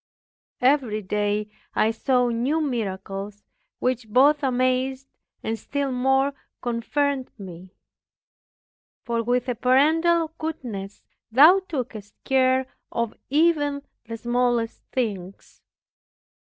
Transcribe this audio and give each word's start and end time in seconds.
Every 0.61 1.03
day 1.03 1.51
I 1.75 1.91
saw 1.91 2.29
new 2.29 2.59
miracles, 2.59 3.43
which 3.77 4.09
both 4.09 4.41
amazed 4.41 5.07
and 5.43 5.59
still 5.59 5.91
more 5.91 6.33
confirmed 6.59 7.29
me; 7.37 7.75
for 9.03 9.21
with 9.21 9.47
a 9.47 9.53
paternal 9.53 10.31
goodness 10.39 11.03
Thou 11.31 11.59
tookest 11.69 12.13
care 12.23 12.65
of 12.91 13.13
even 13.29 13.83
the 14.07 14.17
smallest 14.17 14.81
things. 14.91 15.61